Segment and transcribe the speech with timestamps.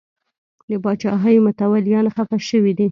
[0.69, 2.79] د پاچاهۍ متولیان خفه شوي دي.